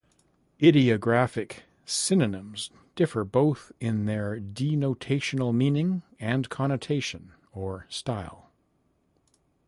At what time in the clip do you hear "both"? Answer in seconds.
3.23-3.71